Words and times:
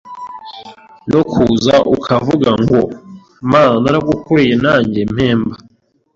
no 1.11 1.21
kuza 1.31 1.75
ukavugango 1.95 2.79
Mana 3.51 3.75
naragukoreye 3.83 4.53
nanjye 4.65 4.99
mpemba. 5.13 5.55